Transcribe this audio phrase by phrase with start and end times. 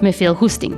[0.00, 0.74] Met veel goesting.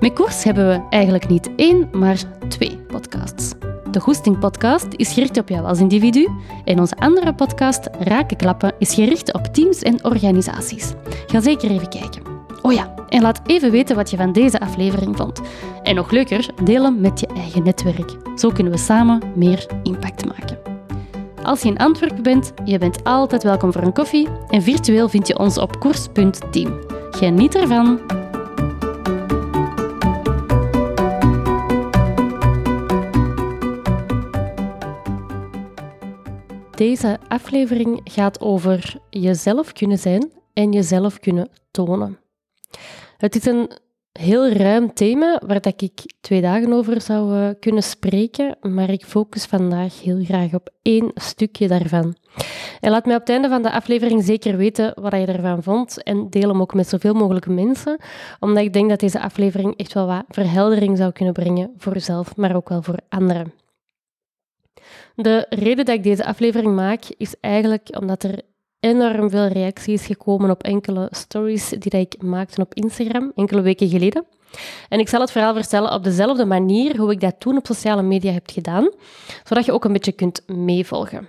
[0.00, 3.52] Met Koers hebben we eigenlijk niet één, maar twee podcasts.
[3.90, 6.28] De Goesting Podcast is gericht op jou als individu
[6.64, 10.92] en onze andere podcast, Raken Klappen, is gericht op teams en organisaties.
[11.26, 12.22] Ga zeker even kijken.
[12.62, 15.40] Oh ja, en laat even weten wat je van deze aflevering vond.
[15.82, 18.16] En nog leuker, deel hem met je eigen netwerk.
[18.36, 20.58] Zo kunnen we samen meer impact maken.
[21.42, 25.26] Als je in Antwerpen bent, je bent altijd welkom voor een koffie en virtueel vind
[25.26, 26.95] je ons op koers.team.
[27.10, 28.00] Geniet ervan!
[36.70, 42.18] Deze aflevering gaat over jezelf kunnen zijn en jezelf kunnen tonen.
[43.16, 43.70] Het is een
[44.18, 49.04] heel ruim thema waar dat ik twee dagen over zou uh, kunnen spreken, maar ik
[49.04, 52.16] focus vandaag heel graag op één stukje daarvan.
[52.80, 56.02] En laat mij op het einde van de aflevering zeker weten wat je ervan vond
[56.02, 58.00] en deel hem ook met zoveel mogelijk mensen,
[58.40, 62.36] omdat ik denk dat deze aflevering echt wel wat verheldering zou kunnen brengen voor jezelf,
[62.36, 63.52] maar ook wel voor anderen.
[65.14, 68.40] De reden dat ik deze aflevering maak is eigenlijk omdat er
[68.80, 74.26] enorm veel reacties gekomen op enkele stories die ik maakte op Instagram enkele weken geleden.
[74.88, 78.02] En ik zal het verhaal vertellen op dezelfde manier hoe ik dat toen op sociale
[78.02, 78.90] media heb gedaan,
[79.44, 81.28] zodat je ook een beetje kunt meevolgen.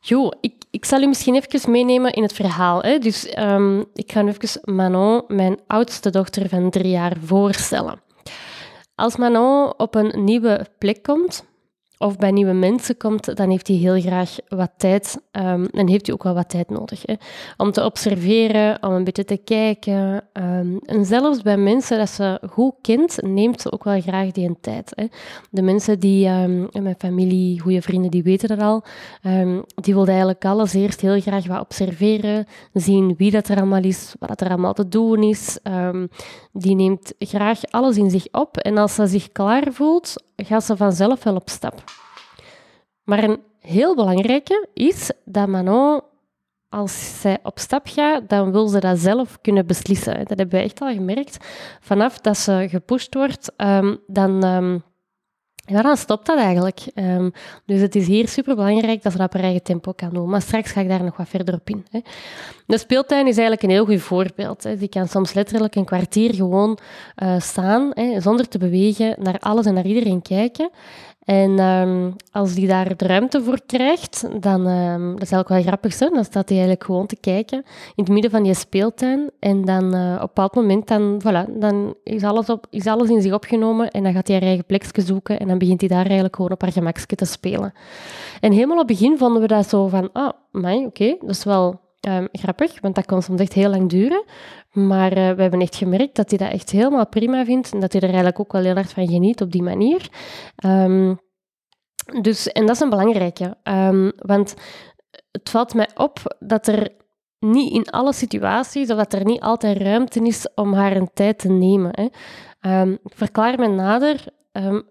[0.00, 2.82] Jo, ik, ik zal u misschien even meenemen in het verhaal.
[2.82, 2.98] Hè.
[2.98, 8.00] Dus um, ik ga nu even Manon, mijn oudste dochter van drie jaar, voorstellen.
[8.94, 11.44] Als Manon op een nieuwe plek komt,
[11.98, 16.06] of bij nieuwe mensen komt, dan heeft hij heel graag wat tijd um, en heeft
[16.06, 17.02] hij ook wel wat tijd nodig.
[17.04, 17.14] Hè?
[17.56, 20.24] Om te observeren, om een beetje te kijken.
[20.32, 24.48] Um, en zelfs bij mensen dat ze goed kent, neemt ze ook wel graag die
[24.48, 24.92] een tijd.
[24.94, 25.06] Hè?
[25.50, 28.84] De mensen die, um, mijn familie, goede vrienden, die weten dat al.
[29.74, 34.14] die wilden eigenlijk alles eerst heel graag wat observeren, zien wie dat er allemaal is,
[34.18, 35.58] wat er allemaal te doen is.
[36.52, 38.56] die neemt graag alles in zich op.
[38.56, 40.14] En als ze zich klaar voelt,
[40.46, 41.82] gaat ze vanzelf wel op stap.
[43.04, 46.00] Maar een heel belangrijke is dat Manon,
[46.68, 50.18] als zij op stap gaat, dan wil ze dat zelf kunnen beslissen.
[50.24, 51.36] Dat hebben we echt al gemerkt.
[51.80, 54.82] Vanaf dat ze gepusht wordt, ehm, dan, um,
[55.68, 56.80] dan stopt dat eigenlijk.
[56.94, 57.32] Um,
[57.64, 60.28] dus het is hier super belangrijk dat ze dat op eigen tempo kan doen.
[60.28, 61.86] Maar straks ga ik daar nog wat verder op in.
[61.90, 62.00] Hè.
[62.66, 64.62] De speeltuin is eigenlijk een heel goed voorbeeld.
[64.62, 64.76] Hè.
[64.76, 66.78] Die kan soms letterlijk een kwartier gewoon
[67.22, 70.70] uh, staan, hè, zonder te bewegen, naar alles en naar iedereen kijken.
[71.28, 75.62] En um, als die daar de ruimte voor krijgt, dan um, dat is eigenlijk wel
[75.62, 75.98] grappig.
[75.98, 76.08] Hè?
[76.08, 77.58] Dan staat hij eigenlijk gewoon te kijken
[77.94, 79.30] in het midden van die speeltuin.
[79.38, 83.08] En dan uh, op een bepaald moment dan, voilà, dan is, alles op, is alles
[83.08, 83.90] in zich opgenomen.
[83.90, 85.38] En dan gaat hij haar eigen plekje zoeken.
[85.40, 87.72] En dan begint hij daar eigenlijk gewoon op haar gemakje te spelen.
[88.40, 91.44] En helemaal op het begin vonden we dat zo van, ah, oh, oké, dat is
[91.44, 92.80] wel um, grappig.
[92.80, 94.24] Want dat kon soms echt heel lang duren.
[94.86, 97.92] Maar uh, we hebben echt gemerkt dat hij dat echt helemaal prima vindt en dat
[97.92, 100.08] hij er eigenlijk ook wel heel hard van geniet op die manier.
[100.64, 101.20] Um,
[102.20, 104.54] dus, en dat is een belangrijke, um, want
[105.30, 106.88] het valt mij op dat er
[107.38, 111.38] niet in alle situaties, of dat er niet altijd ruimte is om haar een tijd
[111.38, 111.90] te nemen.
[111.92, 112.80] Hè.
[112.80, 114.24] Um, ik verklaar me nader.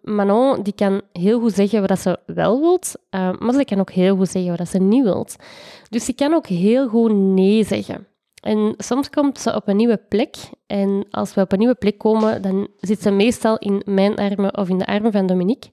[0.01, 4.15] Manon die kan heel goed zeggen wat ze wel wilt, maar ze kan ook heel
[4.15, 5.35] goed zeggen wat ze niet wilt.
[5.89, 8.07] Dus ze kan ook heel goed nee zeggen.
[8.47, 10.35] En soms komt ze op een nieuwe plek.
[10.67, 14.57] En als we op een nieuwe plek komen, dan zit ze meestal in mijn armen
[14.57, 15.69] of in de armen van Dominique.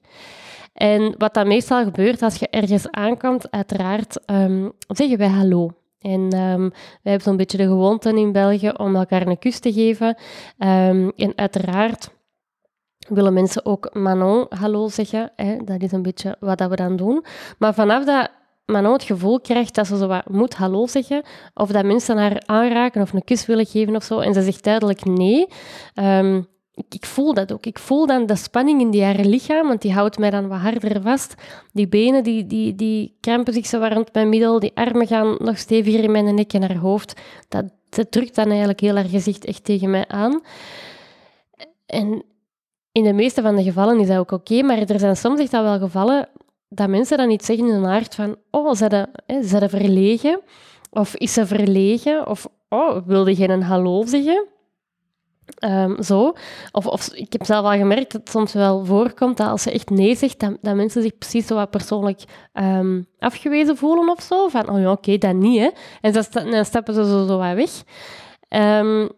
[0.73, 5.71] En wat dan meestal gebeurt als je ergens aankomt, uiteraard um, zeggen wij hallo.
[5.99, 9.73] En um, wij hebben zo'n beetje de gewoonte in België om elkaar een kus te
[9.73, 10.17] geven.
[10.57, 12.09] Um, en uiteraard
[13.07, 15.31] willen mensen ook Manon hallo zeggen.
[15.35, 15.57] Hè?
[15.63, 17.25] Dat is een beetje wat dat we dan doen.
[17.57, 18.29] Maar vanaf dat
[18.65, 21.23] Manon het gevoel krijgt dat ze zo wat moet hallo zeggen,
[21.53, 24.63] of dat mensen haar aanraken of een kus willen geven of zo, en ze zegt
[24.63, 25.47] duidelijk nee,
[26.75, 27.65] ik, ik, voel dat ook.
[27.65, 30.59] Ik voel dan de spanning in die haar lichaam, want die houdt mij dan wat
[30.59, 31.35] harder vast.
[31.73, 35.57] Die benen die, die, die krampen zich zo rond mijn middel, die armen gaan nog
[35.57, 37.21] steviger in mijn nek en haar hoofd.
[37.49, 40.41] Dat, dat drukt dan eigenlijk heel haar gezicht echt tegen mij aan.
[41.85, 42.23] En
[42.91, 45.53] in de meeste van de gevallen is dat ook oké, maar er zijn soms echt
[45.53, 46.29] al wel gevallen
[46.69, 50.41] dat mensen dan niet zeggen in hun aard van oh, ze verlegen?
[50.91, 52.27] Of is ze verlegen?
[52.27, 54.47] Of oh, wilde je een hallo zeggen?
[55.45, 56.33] Ehm, zo.
[56.71, 59.71] Of, of ik heb zelf al gemerkt dat het soms wel voorkomt dat als ze
[59.71, 62.23] echt nee zegt, dat, dat mensen zich precies zo wat persoonlijk
[62.53, 64.47] ehm, afgewezen voelen of zo.
[64.47, 65.69] Van, oh ja, oké, dat niet, hè.
[66.01, 66.13] En
[66.51, 67.83] dan, stappen ze zo, zo weg.
[68.49, 69.09] Um,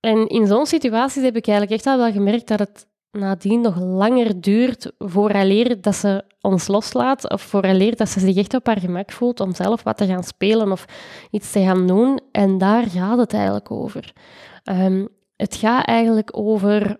[0.00, 2.86] en in zo'n situaties heb ik eigenlijk echt al wel gemerkt dat het
[3.18, 8.54] nadien nog langer duurt vooraleer dat ze ons loslaat of vooraleer dat ze zich echt
[8.54, 10.84] op haar gemak voelt om zelf wat te gaan spelen of
[11.30, 12.20] iets te gaan doen.
[12.32, 14.12] En daar gaat het eigenlijk over.
[14.64, 16.96] Um, het gaat eigenlijk over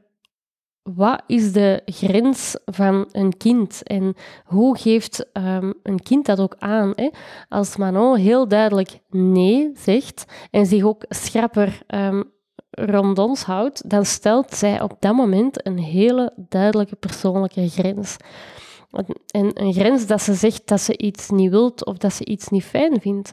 [0.82, 4.14] wat is de grens van een kind en
[4.44, 6.92] hoe geeft um, een kind dat ook aan?
[6.94, 7.08] Hè?
[7.48, 12.34] Als Manon heel duidelijk nee zegt en zich ook schrapper um,
[12.76, 18.16] rond ons houdt, dan stelt zij op dat moment een hele duidelijke persoonlijke grens.
[19.30, 22.48] En een grens dat ze zegt dat ze iets niet wilt of dat ze iets
[22.48, 23.32] niet fijn vindt.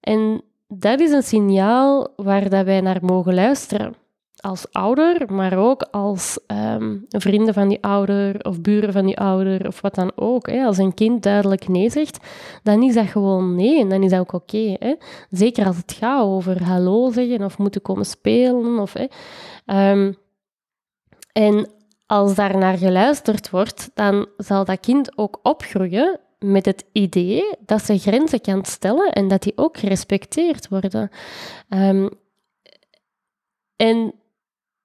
[0.00, 3.94] En dat is een signaal waar dat wij naar mogen luisteren
[4.36, 9.66] als ouder, maar ook als um, vrienden van die ouder of buren van die ouder
[9.66, 10.50] of wat dan ook.
[10.50, 10.64] Hè.
[10.64, 12.18] Als een kind duidelijk nee zegt,
[12.62, 14.76] dan is dat gewoon nee en dan is dat ook oké.
[15.30, 18.78] Zeker als het gaat over hallo zeggen of moeten komen spelen.
[18.78, 19.06] Of, hè.
[19.90, 20.16] Um,
[21.32, 21.70] en
[22.06, 27.84] als daar naar geluisterd wordt, dan zal dat kind ook opgroeien met het idee dat
[27.84, 31.10] ze grenzen kan stellen en dat die ook gerespecteerd worden.
[31.68, 32.08] Um,
[33.76, 34.14] en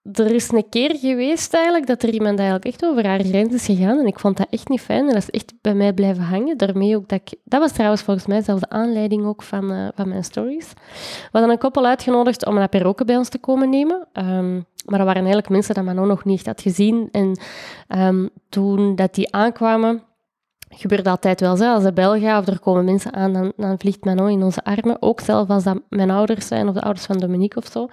[0.04, 3.66] er is een keer geweest eigenlijk dat er iemand eigenlijk echt over haar grens is
[3.66, 6.24] gegaan en ik vond dat echt niet fijn en dat is echt bij mij blijven
[6.24, 6.58] hangen.
[6.58, 10.08] Daarmee ook dat dat was trouwens volgens mij zelfs de aanleiding ook van, uh, van
[10.10, 10.74] mijn stories.
[10.74, 14.98] We hadden een koppel uitgenodigd om een apéroke bij ons te komen nemen, um, maar
[14.98, 17.40] dat waren eigenlijk mensen die Manon nog niet had gezien en
[17.88, 20.04] um, toen dat die aankwamen
[20.70, 21.74] gebeurt altijd wel zo.
[21.74, 24.64] Als de bel gaat of er komen mensen aan, dan, dan vliegt Manon in onze
[24.64, 25.02] armen.
[25.02, 27.88] Ook zelf als dat mijn ouders zijn of de ouders van Dominique of zo.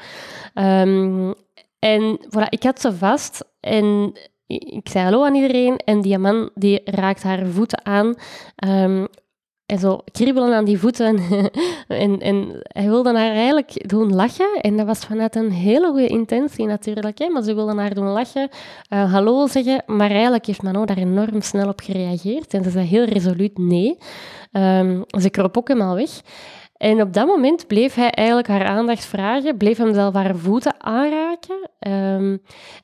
[0.54, 1.34] Um,
[1.78, 4.12] en voilà, ik had ze vast en
[4.46, 8.14] ik zei hallo aan iedereen en die man die raakt haar voeten aan.
[8.66, 9.08] Um,
[9.68, 11.18] en zo kriebelen aan die voeten.
[11.88, 14.60] en, en hij wilde haar eigenlijk doen lachen.
[14.60, 17.18] En dat was vanuit een hele goede intentie natuurlijk.
[17.18, 17.28] Hè?
[17.28, 18.48] Maar ze wilde haar doen lachen,
[18.92, 19.82] uh, hallo zeggen.
[19.86, 22.54] Maar eigenlijk heeft Manon daar enorm snel op gereageerd.
[22.54, 23.98] En ze zei heel resoluut nee.
[24.52, 26.10] Um, ze kroop ook helemaal weg.
[26.78, 30.74] En op dat moment bleef hij eigenlijk haar aandacht vragen, bleef hem zelf haar voeten
[30.78, 31.70] aanraken.
[31.78, 32.36] Ehm,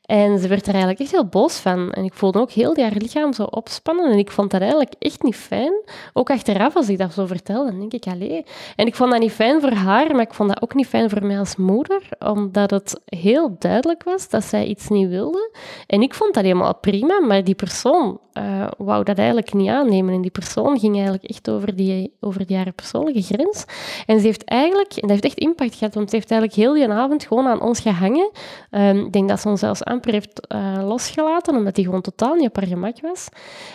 [0.05, 1.93] en ze werd er eigenlijk echt heel boos van.
[1.93, 4.13] En ik voelde ook heel haar lichaam zo opspannen.
[4.13, 5.73] En ik vond dat eigenlijk echt niet fijn.
[6.13, 8.45] Ook achteraf, als ik dat zo vertelde, denk ik, allee.
[8.77, 11.11] En ik vond dat niet fijn voor haar, maar ik vond dat ook niet fijn
[11.11, 12.09] voor mij als moeder.
[12.19, 15.57] Omdat het heel duidelijk was dat zij iets niet wilde.
[15.87, 20.15] En ik vond dat helemaal prima, maar die persoon uh, wou dat eigenlijk niet aannemen.
[20.15, 23.65] En die persoon ging eigenlijk echt over die, over die haar persoonlijke grens.
[24.07, 26.75] En ze heeft eigenlijk, en dat heeft echt impact gehad, want ze heeft eigenlijk heel
[26.75, 28.31] die avond gewoon aan ons gehangen.
[28.71, 32.35] Um, ik denk dat ze ons zelfs amper heeft uh, losgelaten, omdat die gewoon totaal
[32.35, 33.29] niet op haar gemak was.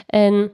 [0.05, 0.51] En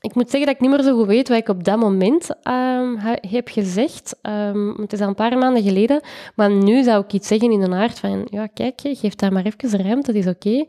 [0.00, 2.28] ik moet zeggen dat ik niet meer zo goed weet wat ik op dat moment
[2.48, 2.98] um,
[3.28, 4.18] heb gezegd.
[4.22, 6.00] Um, het is al een paar maanden geleden.
[6.34, 8.26] Maar nu zou ik iets zeggen in de aard van...
[8.30, 10.64] Ja, kijk, geef daar maar even ruimte, dat is oké.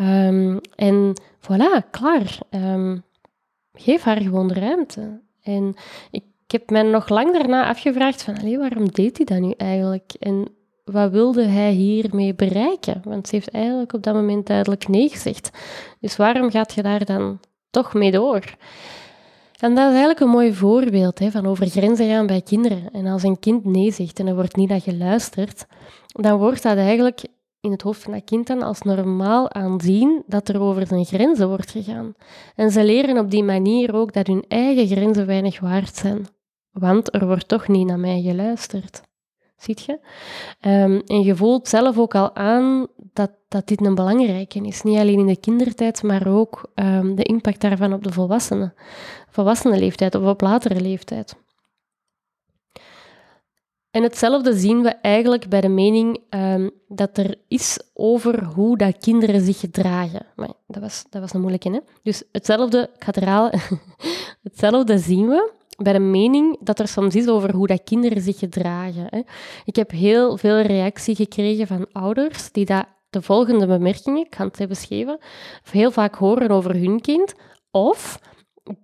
[0.00, 2.38] Um, en voilà, klaar.
[3.72, 5.20] geef haar gewoon ruimte.
[5.42, 5.74] En
[6.10, 10.12] ik heb mij nog lang daarna afgevraagd van, waarom deed hij dat nu eigenlijk?
[10.18, 10.48] En
[10.84, 13.00] wat wilde hij hiermee bereiken?
[13.04, 15.50] Want ze heeft eigenlijk op dat moment duidelijk nee gezegd.
[16.00, 17.40] Dus waarom gaat je daar dan
[17.70, 18.54] toch mee door?
[19.58, 22.90] En dat is eigenlijk een mooi voorbeeld hè, van over grenzen gaan bij kinderen.
[22.92, 25.66] En als een kind nee zegt en er wordt niet naar geluisterd,
[26.06, 27.22] dan wordt dat eigenlijk
[27.60, 31.48] in het hoofd van dat kind dan als normaal aanzien dat er over zijn grenzen
[31.48, 32.14] wordt gegaan.
[32.54, 36.26] En ze leren op die manier ook dat hun eigen grenzen weinig waard zijn
[36.72, 39.02] want er wordt toch niet naar mij geluisterd.
[39.60, 39.98] Ziet je?
[40.60, 44.82] Um, en je voelt zelf ook al aan dat, dat dit een belangrijke is.
[44.82, 48.74] Niet alleen in de kindertijd, maar ook um, de impact daarvan op de volwassenen.
[49.30, 51.36] Volwassene leeftijd of op latere leeftijd.
[53.90, 58.98] En hetzelfde zien we eigenlijk bij de mening um, dat er is over hoe dat
[58.98, 60.26] kinderen zich gedragen.
[60.36, 61.80] Maar dat was, dat was een moeilijke, hè?
[62.02, 63.60] Dus hetzelfde, ik ga het herhalen,
[64.42, 68.38] hetzelfde zien we bij de mening dat er soms is over hoe dat kinderen zich
[68.38, 69.06] gedragen.
[69.10, 69.20] Hè.
[69.64, 74.44] Ik heb heel veel reactie gekregen van ouders die dat de volgende bemerkingen, ik ga
[74.44, 75.18] het even schrijven,
[75.70, 77.34] heel vaak horen over hun kind,
[77.70, 78.20] of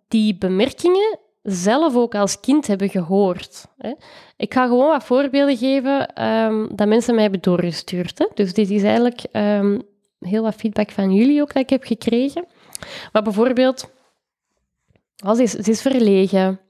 [0.09, 3.67] die bemerkingen zelf ook als kind hebben gehoord.
[3.77, 3.93] Hè.
[4.37, 8.19] Ik ga gewoon wat voorbeelden geven um, dat mensen mij hebben doorgestuurd.
[8.19, 8.27] Hè.
[8.35, 9.83] Dus dit is eigenlijk um,
[10.19, 12.47] heel wat feedback van jullie ook dat ik heb gekregen.
[13.13, 13.91] Maar bijvoorbeeld,
[15.17, 16.61] als is, ze is verlegen,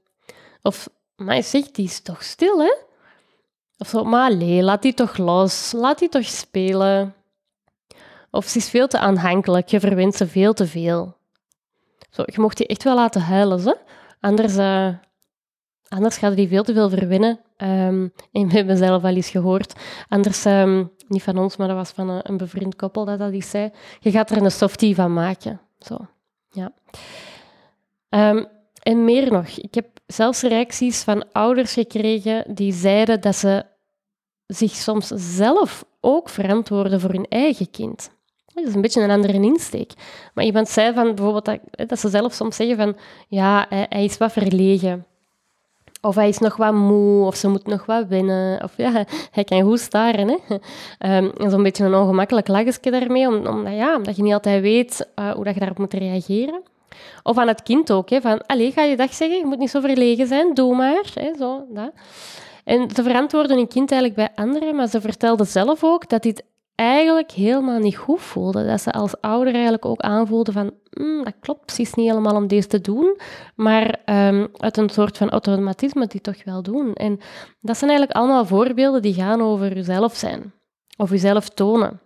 [0.67, 2.73] of, maar zeg, die is toch stil, hè?
[3.77, 5.71] Of zo, maar laat die toch los.
[5.71, 7.15] Laat die toch spelen.
[8.31, 11.15] Of ze is veel te aanhankelijk, je verwint ze veel te veel.
[12.09, 13.73] Zo, je mocht die echt wel laten huilen, zo.
[14.19, 14.89] Anders, uh,
[15.87, 17.39] anders gaat die veel te veel verwinnen.
[17.57, 19.73] Um, en we hebben zelf al eens gehoord.
[20.07, 23.33] Anders, um, niet van ons, maar dat was van een, een bevriend koppel dat dat
[23.33, 23.71] iets zei.
[23.99, 25.61] Je gaat er een softie van maken.
[25.79, 25.97] Zo,
[26.49, 26.71] ja.
[28.09, 28.47] Um,
[28.81, 33.65] en meer nog, ik heb zelfs reacties van ouders gekregen die zeiden dat ze
[34.47, 38.09] zich soms zelf ook verantwoorden voor hun eigen kind.
[38.53, 39.91] Dat is een beetje een andere insteek.
[40.33, 42.95] Maar iemand zei van bijvoorbeeld dat, dat ze zelf soms zeggen van
[43.27, 45.05] ja, hij, hij, is wat verlegen.
[46.01, 48.63] Of hij is nog wat moe, of ze moet nog wat winnen.
[48.63, 50.27] Of ja, hij kan goed staren.
[50.27, 50.57] Hè?
[51.17, 55.31] Um, Zo'n beetje een ongemakkelijk lachje daarmee, omdat, ja, omdat je niet altijd weet uh,
[55.31, 56.63] hoe dat je daarop moet reageren.
[57.23, 59.69] Of aan het kind ook, hè, van, allee, ga je dag zeggen, je moet niet
[59.69, 61.11] zo verlegen zijn, doe maar.
[61.13, 61.91] Hè, zo, dat.
[62.63, 66.43] En ze verantwoorden een kind eigenlijk bij anderen, maar ze vertelde zelf ook dat dit
[66.77, 68.65] eigenlijk helemaal niet goed voelde.
[68.65, 72.47] Dat ze als ouder eigenlijk ook aanvoelde van, mm, dat klopt precies niet helemaal om
[72.47, 73.17] deze te doen,
[73.55, 76.93] maar um, uit een soort van automatisme die toch wel doen.
[76.93, 77.19] En
[77.61, 80.53] dat zijn eigenlijk allemaal voorbeelden die gaan over jezelf zijn,
[80.97, 81.99] of jezelf tonen.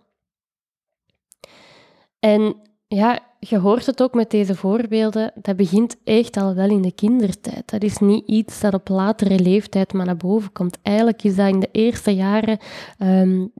[2.18, 2.54] En
[2.88, 3.18] ja,
[3.48, 7.70] je hoort het ook met deze voorbeelden, dat begint echt al wel in de kindertijd.
[7.70, 10.78] Dat is niet iets dat op latere leeftijd maar naar boven komt.
[10.82, 12.58] Eigenlijk is dat in de eerste jaren
[12.98, 13.52] um,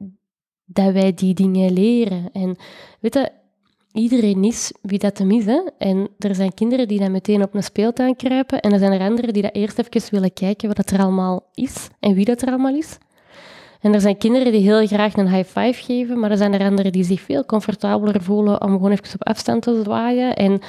[0.65, 2.29] dat wij die dingen leren.
[2.31, 2.55] En
[2.99, 3.31] weet je,
[3.91, 5.45] iedereen is wie dat hem is.
[5.45, 5.61] Hè?
[5.77, 9.07] En er zijn kinderen die dan meteen op een speeltuin kruipen en er zijn er
[9.07, 12.47] anderen die dat eerst even willen kijken wat er allemaal is en wie dat er
[12.47, 12.97] allemaal is.
[13.83, 16.67] En er zijn kinderen die heel graag een high five geven, maar er zijn er
[16.67, 20.35] anderen die zich veel comfortabeler voelen om gewoon even op afstand te zwaaien.
[20.35, 20.61] En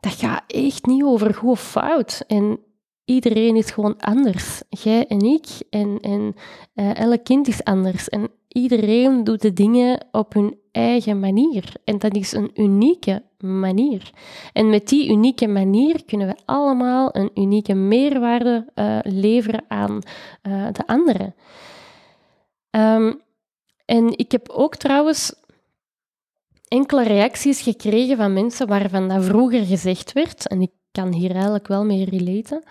[0.00, 2.24] dat gaat echt niet over goed of fout.
[2.26, 2.58] En
[3.04, 4.62] iedereen is gewoon anders.
[4.68, 6.34] Jij en ik en, en
[6.74, 8.08] uh, elk kind is anders.
[8.08, 11.72] En iedereen doet de dingen op hun eigen manier.
[11.84, 14.10] En dat is een unieke manier.
[14.52, 19.98] En met die unieke manier kunnen we allemaal een unieke meerwaarde uh, leveren aan
[20.42, 21.34] uh, de anderen.
[22.70, 23.20] Um,
[23.84, 25.34] en ik heb ook trouwens
[26.68, 31.68] enkele reacties gekregen van mensen waarvan dat vroeger gezegd werd, en ik kan hier eigenlijk
[31.68, 32.62] wel mee relaten,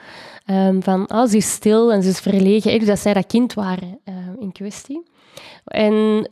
[0.45, 3.53] um, van oh, ze is stil en ze is verlegen, dus dat zij dat kind
[3.53, 5.03] waren uh, in kwestie.
[5.63, 6.29] En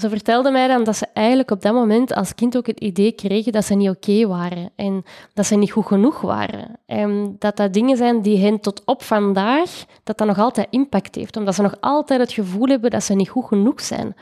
[0.00, 3.12] ze vertelde mij dan dat ze eigenlijk op dat moment als kind ook het idee
[3.12, 6.78] kregen dat ze niet oké waren en dat ze niet goed genoeg waren.
[6.86, 11.14] En dat dat dingen zijn die hen tot op vandaag, dat dat nog altijd impact
[11.14, 14.16] heeft, omdat ze nog altijd het gevoel hebben dat ze niet goed genoeg zijn.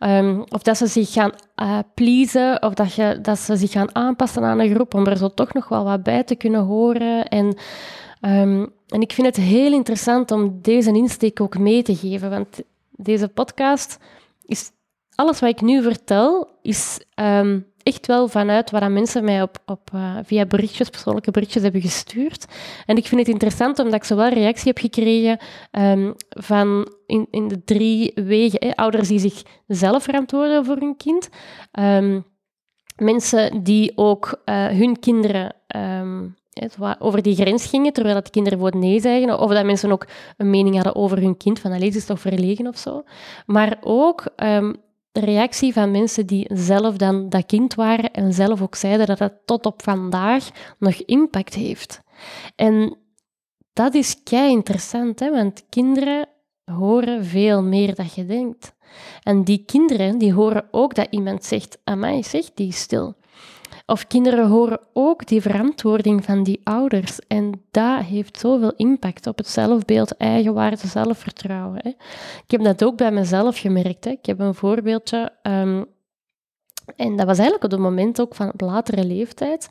[0.00, 3.94] Um, of dat ze zich gaan uh, pleasen, of dat, je, dat ze zich gaan
[3.94, 7.28] aanpassen aan een groep om er zo toch nog wel wat bij te kunnen horen.
[7.28, 7.46] En,
[8.20, 12.62] um, en ik vind het heel interessant om deze insteek ook mee te geven, want
[12.90, 13.98] deze podcast
[14.44, 14.70] is
[15.20, 19.90] alles wat ik nu vertel, is um, echt wel vanuit waar mensen mij op, op,
[19.94, 22.44] uh, via berichtjes, persoonlijke berichtjes hebben gestuurd.
[22.86, 25.38] En ik vind het interessant omdat ik zowel reactie heb gekregen
[25.72, 28.74] um, van in, in de drie wegen.
[28.74, 31.28] Ouders die zich zelf verantwoorden voor hun kind.
[31.78, 32.24] Um,
[32.96, 35.54] mensen die ook uh, hun kinderen
[36.98, 40.50] over die grens gingen, terwijl dat kinderen voor nee zeggen, of dat mensen ook een
[40.50, 43.02] mening hadden over hun kind, van is toch verlegen of zo.
[43.46, 44.24] Maar ook
[45.12, 49.18] de reactie van mensen die zelf dan dat kind waren en zelf ook zeiden dat
[49.18, 52.00] dat tot op vandaag nog impact heeft.
[52.56, 52.96] En
[53.72, 55.30] dat is kei interessant, hè?
[55.30, 56.28] want kinderen
[56.64, 58.74] horen veel meer dan je denkt.
[59.22, 63.14] En die kinderen die horen ook dat iemand zegt, amai, zeg, die stil.
[63.90, 67.18] Of kinderen horen ook die verantwoording van die ouders.
[67.28, 71.80] En dat heeft zoveel impact op het zelfbeeld, eigenwaarde, zelfvertrouwen.
[71.82, 71.88] Hè.
[72.44, 74.04] Ik heb dat ook bij mezelf gemerkt.
[74.04, 74.10] Hè.
[74.10, 75.32] Ik heb een voorbeeldje.
[75.42, 75.86] Um,
[76.96, 79.68] en dat was eigenlijk op het moment ook van op latere leeftijd.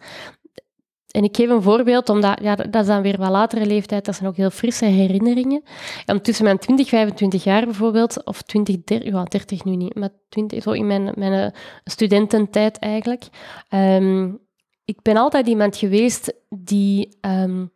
[1.11, 4.15] En ik geef een voorbeeld, omdat ja, dat is dan weer wat latere leeftijd, dat
[4.15, 5.63] zijn ook heel frisse herinneringen.
[6.05, 10.09] En tussen mijn 20, 25 jaar bijvoorbeeld, of 20, 30, ja, 30 nu niet, maar
[10.29, 13.27] 20, zo in mijn, mijn eh, studententijd eigenlijk.
[13.69, 14.39] Um,
[14.85, 17.71] ik ben altijd iemand geweest die um,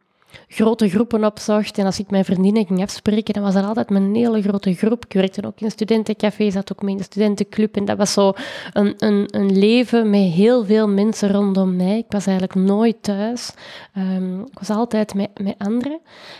[0.47, 1.77] grote groepen opzocht.
[1.77, 5.05] En als ik mijn vriendinnen ging afspreken, dan was dat altijd een hele grote groep.
[5.05, 7.75] Ik werkte ook in een studentencafé, zat ook mee in de studentenclub.
[7.75, 8.33] En dat was zo
[8.73, 11.97] een, een, een leven met heel veel mensen rondom mij.
[11.97, 13.53] Ik was eigenlijk nooit thuis.
[13.97, 15.99] Um, ik was altijd met, met anderen.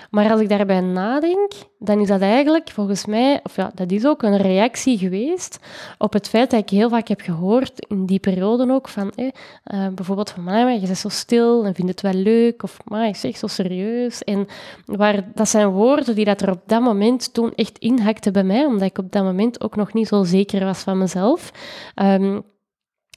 [0.10, 1.52] Maar als ik daarbij nadenk,
[1.84, 5.60] dan is dat eigenlijk volgens mij, of ja, dat is ook een reactie geweest
[5.98, 9.88] op het feit dat ik heel vaak heb gehoord in die periode ook van, eh,
[9.96, 13.40] bijvoorbeeld van, je bent zo stil en vindt het wel leuk, of maar je zegt
[13.40, 14.24] zo serieus.
[14.24, 14.48] En
[14.86, 18.66] waar, dat zijn woorden die dat er op dat moment toen echt inhakten bij mij,
[18.66, 21.52] omdat ik op dat moment ook nog niet zo zeker was van mezelf.
[21.96, 22.44] Um,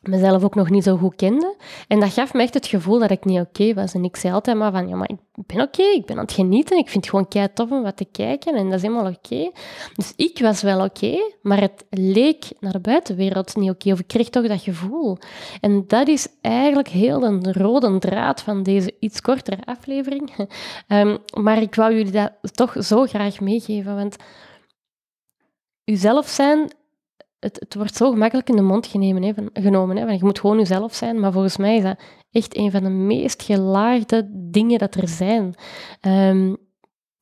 [0.06, 1.54] mezelf ook nog niet zo goed kende.
[1.88, 3.94] En dat gaf me echt het gevoel dat ik niet oké was.
[3.94, 6.32] En ik zei altijd maar van, ja, maar ik ben oké, ik ben aan het
[6.32, 6.78] genieten.
[6.78, 9.50] Ik vind het gewoon kei tof om wat te kijken en dat is helemaal oké.
[9.94, 13.92] Dus ik was wel oké, maar het leek naar de buitenwereld niet oké.
[13.92, 15.18] Of ik kreeg toch dat gevoel.
[15.60, 20.48] En dat is eigenlijk heel een rode draad van deze iets kortere aflevering.
[20.88, 24.16] Um, maar ik wou jullie dat toch zo graag meegeven, want
[25.84, 26.70] uzelf zijn
[27.38, 29.22] het, het, wordt zo gemakkelijk in de mond genomen.
[29.22, 31.20] Hè, van, genomen hè, je moet gewoon jezelf zijn.
[31.20, 31.98] Maar volgens mij is dat
[32.30, 35.54] echt een van de meest gelaagde dingen dat er zijn.
[36.00, 36.54] Ehm,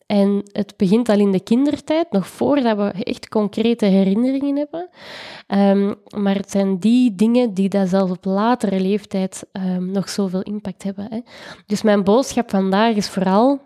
[0.06, 4.88] en het begint al in de kindertijd, nog voordat we echt concrete herinneringen hebben.
[5.46, 10.42] Um, maar het zijn die dingen die dat zelfs op latere leeftijd um, nog zoveel
[10.42, 11.06] impact hebben.
[11.10, 11.20] Hè.
[11.66, 13.60] Dus mijn boodschap vandaag is vooral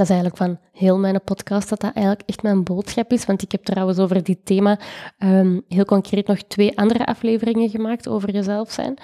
[0.00, 3.24] dat is eigenlijk van heel mijn podcast dat dat eigenlijk echt mijn boodschap is.
[3.24, 4.78] Want ik heb trouwens over dit thema
[5.18, 8.98] um, heel concreet nog twee andere afleveringen gemaakt over jezelf zijn.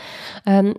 [0.45, 0.75] Um,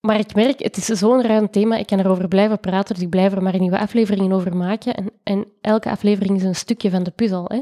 [0.00, 3.10] maar ik merk, het is zo'n ruim thema, ik kan erover blijven praten, dus ik
[3.10, 4.94] blijf er maar nieuwe afleveringen over maken.
[4.94, 7.44] En, en elke aflevering is een stukje van de puzzel.
[7.48, 7.60] Hè.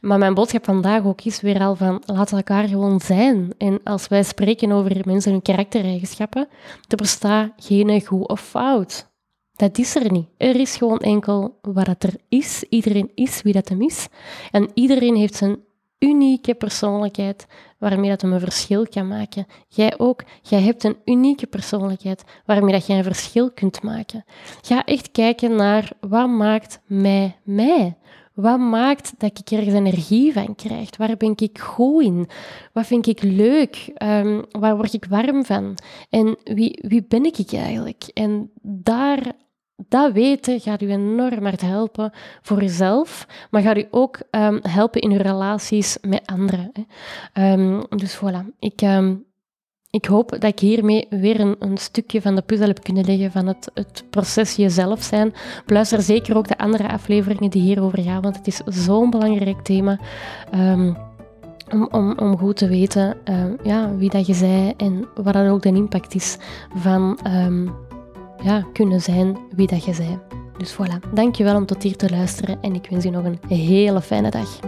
[0.00, 3.54] Maar mijn boodschap vandaag ook is weer al van, laat elkaar gewoon zijn.
[3.58, 6.48] En als wij spreken over mensen hun karaktereigenschappen,
[6.88, 9.09] er bestaat geen goed of fout.
[9.60, 10.28] Dat is er niet.
[10.36, 12.64] Er is gewoon enkel wat het er is.
[12.68, 14.08] Iedereen is wie dat hem is.
[14.50, 15.58] En iedereen heeft zijn
[15.98, 17.46] unieke persoonlijkheid
[17.78, 19.46] waarmee dat hem een verschil kan maken.
[19.68, 20.24] Jij ook.
[20.42, 24.24] Jij hebt een unieke persoonlijkheid waarmee dat jij een verschil kunt maken.
[24.62, 27.96] Ga echt kijken naar wat maakt mij mij.
[28.34, 30.96] Wat maakt dat ik ergens energie van krijg?
[30.96, 32.28] Waar ben ik goed in?
[32.72, 33.92] Wat vind ik leuk?
[34.02, 35.78] Um, waar word ik warm van?
[36.10, 38.10] En wie, wie ben ik eigenlijk?
[38.14, 39.34] En daar
[39.88, 45.00] dat weten gaat u enorm hard helpen voor jezelf, maar gaat u ook um, helpen
[45.00, 46.72] in uw relaties met anderen.
[47.32, 47.52] Hè.
[47.52, 49.24] Um, dus voilà, ik, um,
[49.90, 53.30] ik hoop dat ik hiermee weer een, een, stukje van de puzzel heb kunnen leggen
[53.30, 55.34] van het, het proces jezelf zijn.
[55.66, 59.98] Luister zeker ook de andere afleveringen die hierover gaan, want het is zo'n belangrijk thema.
[61.72, 63.16] Om, om, om, goed te weten
[63.62, 66.36] ja, wie dat je zei en wat dan ook de impact is
[66.74, 67.18] van
[68.42, 70.18] ja, kunnen zijn wie dat je zij.
[70.56, 74.00] Dus voilà, dankjewel om tot hier te luisteren en ik wens je nog een hele
[74.00, 74.58] fijne dag.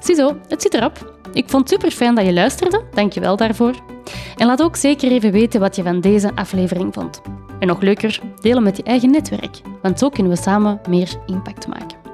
[0.00, 1.14] Ziezo, het zit erop.
[1.32, 3.74] Ik vond het super fijn dat je luisterde, dankjewel daarvoor.
[4.36, 7.20] En laat ook zeker even weten wat je van deze aflevering vond.
[7.58, 11.66] En nog leuker, delen met je eigen netwerk, want zo kunnen we samen meer impact
[11.66, 12.05] maken.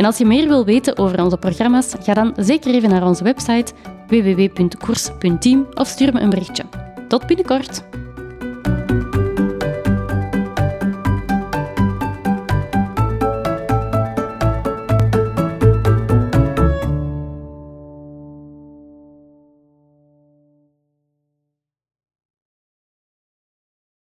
[0.00, 3.24] En als je meer wil weten over onze programma's, ga dan zeker even naar onze
[3.24, 3.72] website
[4.06, 6.64] www.koers.team of stuur me een berichtje.
[7.08, 7.82] Tot binnenkort!